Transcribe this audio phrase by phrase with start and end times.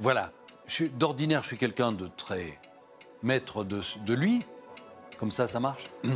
[0.00, 0.30] Voilà.
[0.96, 2.56] D'ordinaire, je suis quelqu'un de très
[3.24, 4.38] maître de, de lui.
[5.18, 5.90] Comme ça, ça marche.
[6.04, 6.12] Il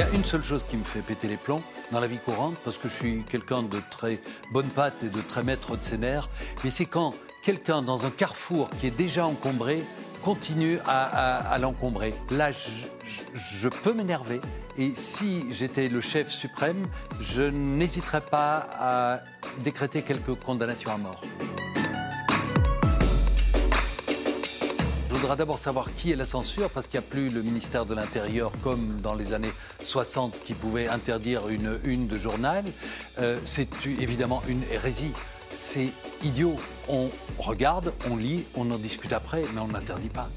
[0.00, 1.62] y a une seule chose qui me fait péter les plombs
[1.92, 4.20] dans la vie courante, parce que je suis quelqu'un de très
[4.52, 6.28] bonne patte et de très maître de ses nerfs,
[6.64, 9.84] mais c'est quand quelqu'un dans un carrefour qui est déjà encombré
[10.26, 12.12] continue à, l'encombrer.
[12.32, 12.58] Là, je,
[13.06, 13.20] je-
[13.60, 14.40] je peux m'énerver.
[14.76, 16.88] Et si j'étais le chef suprême,
[17.20, 19.20] je n'hésiterais pas à
[19.62, 21.22] décréter quelques condamnations à mort.
[25.26, 27.84] Je voudrais d'abord savoir qui est la censure, parce qu'il n'y a plus le ministère
[27.84, 29.50] de l'Intérieur comme dans les années
[29.82, 32.64] 60 qui pouvait interdire une une de journal.
[33.18, 35.10] Euh, c'est évidemment une hérésie.
[35.50, 35.88] C'est
[36.22, 36.54] idiot.
[36.88, 40.30] On regarde, on lit, on en discute après, mais on n'interdit pas.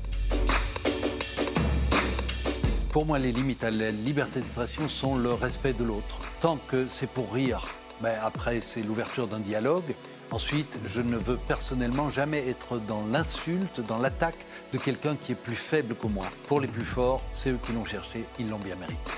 [2.91, 6.17] Pour moi, les limites à la liberté d'expression sont le respect de l'autre.
[6.41, 7.67] Tant que c'est pour rire,
[8.01, 9.93] ben après c'est l'ouverture d'un dialogue.
[10.31, 15.35] Ensuite, je ne veux personnellement jamais être dans l'insulte, dans l'attaque de quelqu'un qui est
[15.35, 16.25] plus faible que moi.
[16.47, 19.11] Pour les plus forts, c'est eux qui l'ont cherché, ils l'ont bien mérité.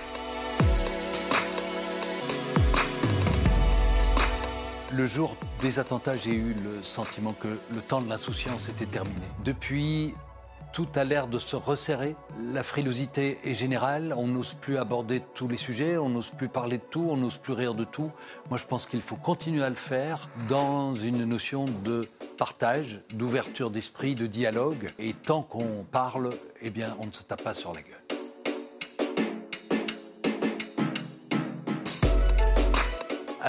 [4.94, 9.22] Le jour des attentats, j'ai eu le sentiment que le temps de l'insouciance était terminé.
[9.44, 10.14] Depuis,
[10.74, 12.16] tout a l'air de se resserrer.
[12.54, 14.14] La frilosité est générale.
[14.18, 17.38] On n'ose plus aborder tous les sujets, on n'ose plus parler de tout, on n'ose
[17.38, 18.12] plus rire de tout.
[18.50, 23.70] Moi, je pense qu'il faut continuer à le faire dans une notion de partage, d'ouverture
[23.70, 24.90] d'esprit, de dialogue.
[25.00, 26.30] Et tant qu'on parle,
[26.62, 28.01] eh bien, on ne se tape pas sur la gueule.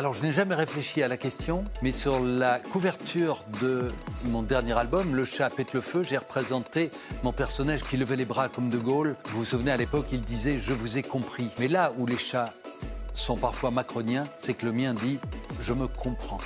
[0.03, 3.93] Alors, je n'ai jamais réfléchi à la question, mais sur la couverture de
[4.25, 6.91] mon dernier album, Le chat pète le feu, j'ai représenté
[7.23, 9.15] mon personnage qui levait les bras comme De Gaulle.
[9.27, 11.51] Vous vous souvenez, à l'époque, il disait Je vous ai compris.
[11.61, 12.53] Mais là où les chats
[13.15, 15.21] sont parfois macroniens, c'est que le mien dit
[15.61, 16.41] Je me comprends.